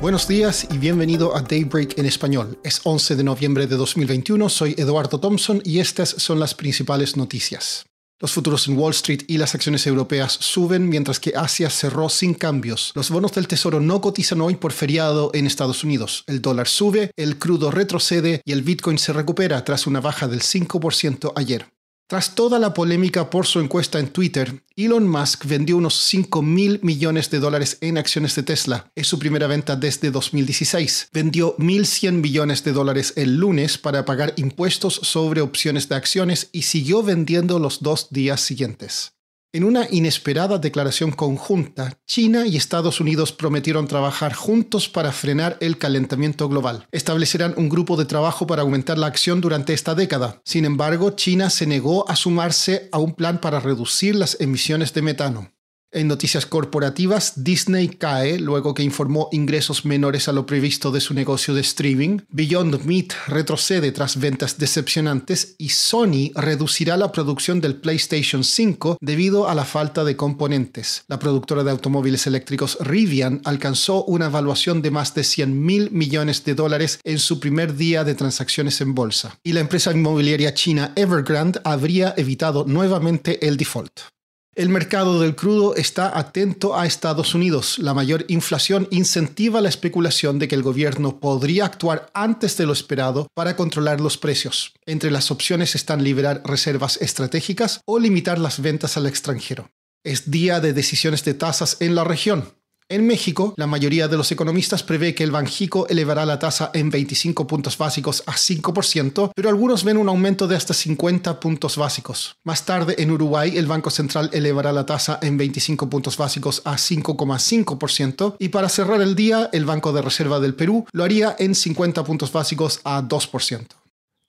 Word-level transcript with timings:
Buenos 0.00 0.28
días 0.28 0.68
y 0.70 0.78
bienvenido 0.78 1.34
a 1.34 1.42
Daybreak 1.42 1.98
en 1.98 2.06
español. 2.06 2.60
Es 2.62 2.80
11 2.84 3.16
de 3.16 3.24
noviembre 3.24 3.66
de 3.66 3.74
2021, 3.74 4.48
soy 4.48 4.76
Eduardo 4.78 5.18
Thompson 5.18 5.60
y 5.64 5.80
estas 5.80 6.10
son 6.10 6.38
las 6.38 6.54
principales 6.54 7.16
noticias. 7.16 7.84
Los 8.20 8.30
futuros 8.30 8.68
en 8.68 8.78
Wall 8.78 8.92
Street 8.92 9.22
y 9.26 9.38
las 9.38 9.56
acciones 9.56 9.84
europeas 9.88 10.32
suben 10.32 10.88
mientras 10.88 11.18
que 11.18 11.32
Asia 11.34 11.68
cerró 11.68 12.08
sin 12.08 12.34
cambios. 12.34 12.92
Los 12.94 13.10
bonos 13.10 13.32
del 13.32 13.48
Tesoro 13.48 13.80
no 13.80 14.00
cotizan 14.00 14.40
hoy 14.40 14.54
por 14.54 14.70
feriado 14.70 15.32
en 15.34 15.48
Estados 15.48 15.82
Unidos. 15.82 16.22
El 16.28 16.40
dólar 16.40 16.68
sube, 16.68 17.10
el 17.16 17.36
crudo 17.38 17.72
retrocede 17.72 18.40
y 18.44 18.52
el 18.52 18.62
Bitcoin 18.62 18.98
se 18.98 19.12
recupera 19.12 19.64
tras 19.64 19.88
una 19.88 20.00
baja 20.00 20.28
del 20.28 20.42
5% 20.42 21.32
ayer. 21.34 21.66
Tras 22.08 22.34
toda 22.34 22.58
la 22.58 22.72
polémica 22.72 23.28
por 23.28 23.44
su 23.44 23.60
encuesta 23.60 23.98
en 23.98 24.08
Twitter, 24.08 24.62
Elon 24.76 25.06
Musk 25.06 25.44
vendió 25.44 25.76
unos 25.76 25.94
5 26.04 26.40
mil 26.40 26.80
millones 26.82 27.28
de 27.28 27.38
dólares 27.38 27.76
en 27.82 27.98
acciones 27.98 28.34
de 28.34 28.42
Tesla. 28.44 28.90
Es 28.94 29.08
su 29.08 29.18
primera 29.18 29.46
venta 29.46 29.76
desde 29.76 30.10
2016. 30.10 31.10
Vendió 31.12 31.54
1.100 31.58 32.12
millones 32.12 32.64
de 32.64 32.72
dólares 32.72 33.12
el 33.16 33.36
lunes 33.36 33.76
para 33.76 34.06
pagar 34.06 34.32
impuestos 34.36 34.94
sobre 34.94 35.42
opciones 35.42 35.90
de 35.90 35.96
acciones 35.96 36.48
y 36.50 36.62
siguió 36.62 37.02
vendiendo 37.02 37.58
los 37.58 37.82
dos 37.82 38.08
días 38.08 38.40
siguientes. 38.40 39.17
En 39.50 39.64
una 39.64 39.86
inesperada 39.90 40.58
declaración 40.58 41.10
conjunta, 41.10 41.98
China 42.06 42.46
y 42.46 42.58
Estados 42.58 43.00
Unidos 43.00 43.32
prometieron 43.32 43.88
trabajar 43.88 44.34
juntos 44.34 44.90
para 44.90 45.10
frenar 45.10 45.56
el 45.60 45.78
calentamiento 45.78 46.50
global. 46.50 46.86
Establecerán 46.92 47.54
un 47.56 47.70
grupo 47.70 47.96
de 47.96 48.04
trabajo 48.04 48.46
para 48.46 48.60
aumentar 48.60 48.98
la 48.98 49.06
acción 49.06 49.40
durante 49.40 49.72
esta 49.72 49.94
década. 49.94 50.42
Sin 50.44 50.66
embargo, 50.66 51.12
China 51.12 51.48
se 51.48 51.66
negó 51.66 52.06
a 52.10 52.16
sumarse 52.16 52.90
a 52.92 52.98
un 52.98 53.14
plan 53.14 53.40
para 53.40 53.58
reducir 53.58 54.16
las 54.16 54.38
emisiones 54.38 54.92
de 54.92 55.00
metano. 55.00 55.50
En 55.90 56.06
noticias 56.06 56.44
corporativas, 56.44 57.42
Disney 57.42 57.88
cae 57.88 58.38
luego 58.38 58.74
que 58.74 58.82
informó 58.82 59.30
ingresos 59.32 59.86
menores 59.86 60.28
a 60.28 60.32
lo 60.32 60.44
previsto 60.44 60.90
de 60.90 61.00
su 61.00 61.14
negocio 61.14 61.54
de 61.54 61.62
streaming, 61.62 62.18
Beyond 62.28 62.84
Meat 62.84 63.14
retrocede 63.26 63.90
tras 63.92 64.20
ventas 64.20 64.58
decepcionantes 64.58 65.54
y 65.56 65.70
Sony 65.70 66.30
reducirá 66.34 66.98
la 66.98 67.10
producción 67.10 67.62
del 67.62 67.76
PlayStation 67.76 68.44
5 68.44 68.98
debido 69.00 69.48
a 69.48 69.54
la 69.54 69.64
falta 69.64 70.04
de 70.04 70.14
componentes. 70.14 71.04
La 71.08 71.18
productora 71.18 71.64
de 71.64 71.70
automóviles 71.70 72.26
eléctricos 72.26 72.76
Rivian 72.82 73.40
alcanzó 73.46 74.04
una 74.04 74.26
evaluación 74.26 74.82
de 74.82 74.90
más 74.90 75.14
de 75.14 75.24
100 75.24 75.64
mil 75.64 75.90
millones 75.90 76.44
de 76.44 76.54
dólares 76.54 77.00
en 77.02 77.18
su 77.18 77.40
primer 77.40 77.74
día 77.76 78.04
de 78.04 78.14
transacciones 78.14 78.82
en 78.82 78.94
bolsa. 78.94 79.38
Y 79.42 79.54
la 79.54 79.60
empresa 79.60 79.90
inmobiliaria 79.90 80.52
china 80.52 80.92
Evergrande 80.96 81.60
habría 81.64 82.12
evitado 82.18 82.66
nuevamente 82.66 83.48
el 83.48 83.56
default. 83.56 84.17
El 84.58 84.70
mercado 84.70 85.20
del 85.20 85.36
crudo 85.36 85.76
está 85.76 86.18
atento 86.18 86.76
a 86.76 86.84
Estados 86.84 87.32
Unidos. 87.36 87.78
La 87.78 87.94
mayor 87.94 88.24
inflación 88.26 88.88
incentiva 88.90 89.60
la 89.60 89.68
especulación 89.68 90.40
de 90.40 90.48
que 90.48 90.56
el 90.56 90.64
gobierno 90.64 91.20
podría 91.20 91.64
actuar 91.64 92.10
antes 92.12 92.56
de 92.56 92.66
lo 92.66 92.72
esperado 92.72 93.28
para 93.34 93.54
controlar 93.54 94.00
los 94.00 94.18
precios. 94.18 94.72
Entre 94.84 95.12
las 95.12 95.30
opciones 95.30 95.76
están 95.76 96.02
liberar 96.02 96.42
reservas 96.44 96.96
estratégicas 97.00 97.82
o 97.86 98.00
limitar 98.00 98.40
las 98.40 98.60
ventas 98.60 98.96
al 98.96 99.06
extranjero. 99.06 99.70
Es 100.02 100.28
día 100.28 100.58
de 100.58 100.72
decisiones 100.72 101.22
de 101.22 101.34
tasas 101.34 101.76
en 101.78 101.94
la 101.94 102.02
región. 102.02 102.57
En 102.90 103.06
México, 103.06 103.52
la 103.58 103.66
mayoría 103.66 104.08
de 104.08 104.16
los 104.16 104.32
economistas 104.32 104.82
prevé 104.82 105.14
que 105.14 105.22
el 105.22 105.30
Banjico 105.30 105.86
elevará 105.88 106.24
la 106.24 106.38
tasa 106.38 106.70
en 106.72 106.88
25 106.88 107.46
puntos 107.46 107.76
básicos 107.76 108.22
a 108.24 108.32
5%, 108.32 109.32
pero 109.34 109.50
algunos 109.50 109.84
ven 109.84 109.98
un 109.98 110.08
aumento 110.08 110.48
de 110.48 110.56
hasta 110.56 110.72
50 110.72 111.38
puntos 111.38 111.76
básicos. 111.76 112.38
Más 112.44 112.64
tarde, 112.64 112.94
en 112.96 113.10
Uruguay, 113.10 113.58
el 113.58 113.66
Banco 113.66 113.90
Central 113.90 114.30
elevará 114.32 114.72
la 114.72 114.86
tasa 114.86 115.18
en 115.20 115.36
25 115.36 115.90
puntos 115.90 116.16
básicos 116.16 116.62
a 116.64 116.76
5,5% 116.76 118.36
y 118.38 118.48
para 118.48 118.70
cerrar 118.70 119.02
el 119.02 119.14
día, 119.14 119.50
el 119.52 119.66
Banco 119.66 119.92
de 119.92 120.00
Reserva 120.00 120.40
del 120.40 120.54
Perú 120.54 120.86
lo 120.90 121.04
haría 121.04 121.36
en 121.38 121.54
50 121.54 122.02
puntos 122.04 122.32
básicos 122.32 122.80
a 122.84 123.02
2%. 123.02 123.66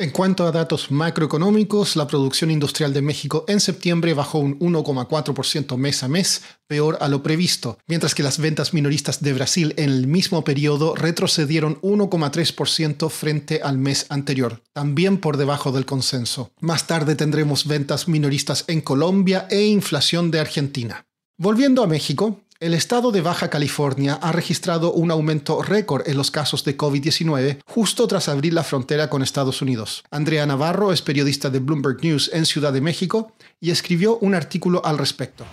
En 0.00 0.10
cuanto 0.10 0.46
a 0.46 0.52
datos 0.52 0.92
macroeconómicos, 0.92 1.96
la 1.96 2.06
producción 2.06 2.52
industrial 2.52 2.94
de 2.94 3.02
México 3.02 3.44
en 3.48 3.58
septiembre 3.58 4.14
bajó 4.14 4.38
un 4.38 4.56
1,4% 4.60 5.76
mes 5.76 6.04
a 6.04 6.08
mes, 6.08 6.42
peor 6.68 6.98
a 7.00 7.08
lo 7.08 7.20
previsto, 7.24 7.78
mientras 7.88 8.14
que 8.14 8.22
las 8.22 8.38
ventas 8.38 8.72
minoristas 8.72 9.20
de 9.24 9.32
Brasil 9.32 9.74
en 9.76 9.90
el 9.90 10.06
mismo 10.06 10.44
periodo 10.44 10.94
retrocedieron 10.94 11.80
1,3% 11.80 13.10
frente 13.10 13.60
al 13.60 13.78
mes 13.78 14.06
anterior, 14.08 14.62
también 14.72 15.18
por 15.18 15.36
debajo 15.36 15.72
del 15.72 15.84
consenso. 15.84 16.52
Más 16.60 16.86
tarde 16.86 17.16
tendremos 17.16 17.66
ventas 17.66 18.06
minoristas 18.06 18.66
en 18.68 18.82
Colombia 18.82 19.48
e 19.50 19.62
inflación 19.66 20.30
de 20.30 20.38
Argentina. 20.38 21.06
Volviendo 21.40 21.82
a 21.82 21.88
México, 21.88 22.40
el 22.60 22.74
estado 22.74 23.12
de 23.12 23.20
Baja 23.20 23.50
California 23.50 24.18
ha 24.20 24.32
registrado 24.32 24.92
un 24.92 25.12
aumento 25.12 25.62
récord 25.62 26.08
en 26.08 26.16
los 26.16 26.32
casos 26.32 26.64
de 26.64 26.76
COVID-19 26.76 27.60
justo 27.64 28.08
tras 28.08 28.28
abrir 28.28 28.52
la 28.52 28.64
frontera 28.64 29.08
con 29.08 29.22
Estados 29.22 29.62
Unidos. 29.62 30.02
Andrea 30.10 30.44
Navarro 30.44 30.92
es 30.92 31.00
periodista 31.00 31.50
de 31.50 31.60
Bloomberg 31.60 32.02
News 32.02 32.30
en 32.32 32.46
Ciudad 32.46 32.72
de 32.72 32.80
México 32.80 33.32
y 33.60 33.70
escribió 33.70 34.18
un 34.18 34.34
artículo 34.34 34.84
al 34.84 34.98
respecto. 34.98 35.46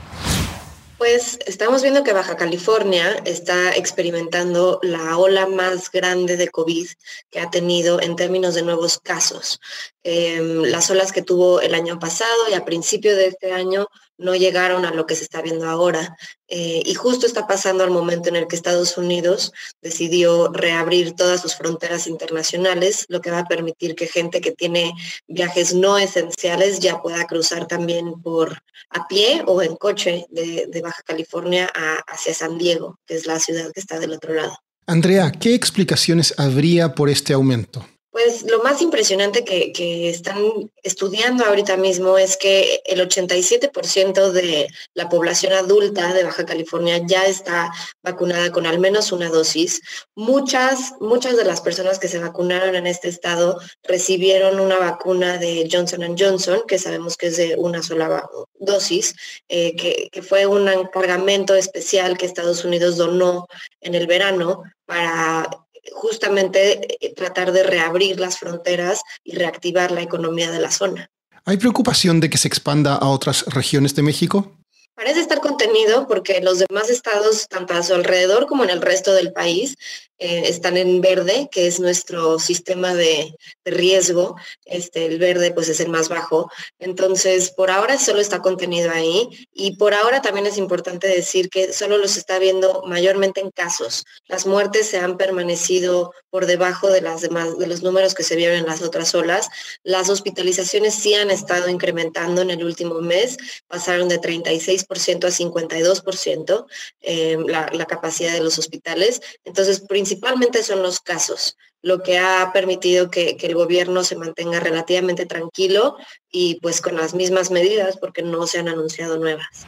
Pues 0.97 1.37
estamos 1.45 1.83
viendo 1.83 2.03
que 2.03 2.13
Baja 2.13 2.37
California 2.37 3.21
está 3.25 3.75
experimentando 3.75 4.79
la 4.81 5.17
ola 5.17 5.45
más 5.45 5.91
grande 5.91 6.37
de 6.37 6.47
COVID 6.47 6.87
que 7.29 7.39
ha 7.39 7.51
tenido 7.51 8.01
en 8.01 8.15
términos 8.15 8.55
de 8.55 8.63
nuevos 8.63 8.97
casos. 8.97 9.59
Em, 10.03 10.63
las 10.63 10.89
olas 10.89 11.11
que 11.11 11.21
tuvo 11.21 11.61
el 11.61 11.75
año 11.75 11.99
pasado 11.99 12.49
y 12.49 12.53
a 12.53 12.65
principio 12.65 13.15
de 13.15 13.27
este 13.27 13.51
año 13.51 13.87
no 14.17 14.35
llegaron 14.35 14.85
a 14.85 14.91
lo 14.91 15.05
que 15.05 15.15
se 15.15 15.23
está 15.23 15.41
viendo 15.41 15.67
ahora. 15.67 16.15
Eh, 16.47 16.83
y 16.85 16.93
justo 16.93 17.25
está 17.25 17.47
pasando 17.47 17.83
al 17.83 17.89
momento 17.89 18.29
en 18.29 18.35
el 18.35 18.47
que 18.47 18.55
Estados 18.55 18.97
Unidos 18.97 19.51
decidió 19.81 20.51
reabrir 20.51 21.13
todas 21.13 21.41
sus 21.41 21.55
fronteras 21.55 22.07
internacionales, 22.07 23.05
lo 23.09 23.21
que 23.21 23.31
va 23.31 23.39
a 23.39 23.45
permitir 23.45 23.95
que 23.95 24.07
gente 24.07 24.41
que 24.41 24.51
tiene 24.51 24.93
viajes 25.27 25.73
no 25.73 25.97
esenciales 25.97 26.79
ya 26.79 27.01
pueda 27.01 27.25
cruzar 27.25 27.67
también 27.67 28.21
por 28.21 28.59
a 28.89 29.07
pie 29.07 29.43
o 29.47 29.61
en 29.61 29.75
coche 29.75 30.25
de, 30.29 30.81
Baja 30.83 31.01
California 31.03 31.67
hacia 32.07 32.33
San 32.33 32.59
Diego, 32.59 32.99
que 33.07 33.15
es 33.15 33.25
la 33.25 33.39
ciudad 33.39 33.71
que 33.73 33.79
está 33.79 33.99
del 33.99 34.13
otro 34.13 34.33
lado. 34.35 34.55
Andrea, 34.85 35.31
¿qué 35.31 35.55
explicaciones 35.55 36.35
habría 36.37 36.93
por 36.93 37.09
este 37.09 37.33
aumento? 37.33 37.87
Pues 38.15 38.43
lo 38.49 38.63
más 38.63 38.81
impresionante 38.81 39.43
que, 39.43 40.09
están 40.09 40.71
estudiando 40.83 41.43
ahorita 41.43 41.75
mismo 41.75 42.17
es 42.17 42.37
que 42.37 42.81
el 42.85 43.01
87% 43.01 44.31
de 44.31 44.69
la 44.93 45.09
población 45.09 45.51
adulta 45.51 46.13
de 46.13 46.23
Baja 46.23 46.45
California 46.45 47.01
ya 47.05 47.25
está 47.25 47.73
vacunada 48.01 48.53
con 48.53 48.67
al 48.67 48.79
menos 48.79 49.11
una 49.11 49.27
dosis. 49.27 49.81
Muchas, 50.15 50.93
muchas 51.01 51.35
de 51.35 51.43
las 51.43 51.59
personas 51.59 51.99
que 51.99 52.07
se 52.07 52.19
vacunaron 52.19 52.75
en 52.75 52.87
este 52.87 53.09
estado 53.09 53.59
recibieron 53.83 54.61
una 54.61 54.77
vacuna 54.77 55.37
de 55.37 55.67
Johnson 55.69 56.15
Johnson, 56.17 56.61
que 56.65 56.79
sabemos 56.79 57.17
que 57.17 57.27
es 57.27 57.35
de 57.35 57.57
una 57.57 57.83
sola 57.83 58.29
dosis, 58.53 59.13
eh, 59.49 59.75
que, 59.75 60.07
que 60.09 60.21
fue 60.21 60.45
un 60.45 60.69
encargamento 60.69 61.53
especial 61.53 62.17
que 62.17 62.27
Estados 62.27 62.63
Unidos 62.63 62.95
donó 62.95 63.45
en 63.81 63.93
el 63.93 64.07
verano 64.07 64.63
para 64.85 65.64
justamente 65.93 67.05
eh, 67.05 67.13
tratar 67.13 67.51
de 67.51 67.63
reabrir 67.63 68.19
las 68.19 68.37
fronteras 68.37 69.01
y 69.23 69.35
reactivar 69.35 69.91
la 69.91 70.01
economía 70.01 70.51
de 70.51 70.59
la 70.59 70.71
zona. 70.71 71.09
¿Hay 71.45 71.57
preocupación 71.57 72.19
de 72.19 72.29
que 72.29 72.37
se 72.37 72.47
expanda 72.47 72.95
a 72.95 73.07
otras 73.07 73.45
regiones 73.45 73.93
de 73.95 74.01
México? 74.01 74.51
Parece 74.95 75.19
estar 75.19 75.41
contenido 75.41 76.07
porque 76.07 76.39
los 76.39 76.59
demás 76.59 76.89
estados, 76.89 77.47
tanto 77.49 77.73
a 77.73 77.83
su 77.83 77.93
alrededor 77.93 78.47
como 78.47 78.63
en 78.63 78.69
el 78.69 78.81
resto 78.81 79.13
del 79.13 79.33
país, 79.33 79.75
eh, 80.17 80.43
están 80.45 80.77
en 80.77 81.01
verde, 81.01 81.49
que 81.51 81.67
es 81.67 81.81
nuestro 81.81 82.39
sistema 82.39 82.93
de, 82.93 83.35
riesgo. 83.65 84.35
Este, 84.63 85.05
el 85.05 85.19
verde 85.19 85.51
pues 85.51 85.67
es 85.67 85.81
el 85.81 85.89
más 85.89 86.07
bajo. 86.07 86.49
Entonces, 86.79 87.51
por 87.51 87.69
ahora 87.69 87.97
solo 87.97 88.21
está 88.21 88.41
contenido 88.41 88.91
ahí 88.91 89.27
y 89.53 89.75
por 89.75 89.93
ahora 89.93 90.21
también 90.21 90.45
es 90.45 90.57
importante 90.57 91.07
decir 91.07 91.49
que 91.49 91.73
solo 91.73 91.97
los 91.97 92.15
está 92.15 92.39
viendo 92.39 92.83
mayormente 92.85 93.41
en 93.41 93.51
casos. 93.51 94.05
Las 94.27 94.45
muertes 94.45 94.87
se 94.87 94.99
han 94.99 95.17
permanecido 95.17 96.13
por 96.29 96.45
debajo 96.45 96.89
de, 96.89 97.01
las 97.01 97.21
demás, 97.21 97.57
de 97.57 97.67
los 97.67 97.83
números 97.83 98.13
que 98.13 98.23
se 98.23 98.35
vieron 98.35 98.57
en 98.57 98.65
las 98.67 98.81
otras 98.81 99.13
olas. 99.15 99.49
Las 99.83 100.09
hospitalizaciones 100.09 100.95
sí 100.95 101.13
han 101.15 101.31
estado 101.31 101.67
incrementando 101.67 102.41
en 102.41 102.51
el 102.51 102.63
último 102.63 103.01
mes, 103.01 103.37
pasaron 103.67 104.07
de 104.07 104.21
36% 104.21 104.84
a 104.89 105.29
52% 105.29 106.65
eh, 107.01 107.37
la, 107.47 107.69
la 107.73 107.85
capacidad 107.85 108.33
de 108.33 108.41
los 108.41 108.57
hospitales. 108.57 109.21
Entonces, 109.43 109.81
principalmente 109.81 110.63
son 110.63 110.81
los 110.81 110.99
casos, 110.99 111.57
lo 111.85 112.01
que 112.01 112.17
ha 112.17 112.51
permitido 112.51 113.11
que, 113.11 113.37
el 113.39 113.53
gobierno 113.53 114.03
se 114.03 114.15
mantenga 114.15 114.59
relativamente 114.59 115.27
tranquilo 115.27 115.97
y 116.31 116.59
pues 116.59 116.81
con 116.81 116.95
las 116.95 117.13
mismas 117.13 117.51
medidas 117.51 117.97
porque 117.97 118.23
no 118.23 118.47
se 118.47 118.57
han 118.57 118.67
anunciado 118.67 119.17
nuevas. 119.17 119.65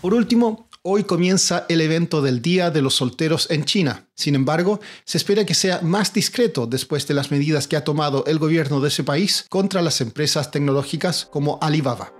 Por 0.00 0.12
último, 0.12 0.66
Hoy 0.82 1.04
comienza 1.04 1.66
el 1.68 1.82
evento 1.82 2.22
del 2.22 2.40
Día 2.40 2.70
de 2.70 2.80
los 2.80 2.94
Solteros 2.94 3.50
en 3.50 3.66
China. 3.66 4.08
Sin 4.14 4.34
embargo, 4.34 4.80
se 5.04 5.18
espera 5.18 5.44
que 5.44 5.52
sea 5.52 5.82
más 5.82 6.14
discreto 6.14 6.66
después 6.66 7.06
de 7.06 7.12
las 7.12 7.30
medidas 7.30 7.68
que 7.68 7.76
ha 7.76 7.84
tomado 7.84 8.24
el 8.26 8.38
gobierno 8.38 8.80
de 8.80 8.88
ese 8.88 9.04
país 9.04 9.44
contra 9.50 9.82
las 9.82 10.00
empresas 10.00 10.50
tecnológicas 10.50 11.26
como 11.26 11.58
Alibaba. 11.60 12.19